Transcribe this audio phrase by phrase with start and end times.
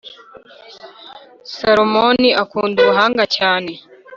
[1.53, 3.71] Salomoni akunda Ubuhanga cyane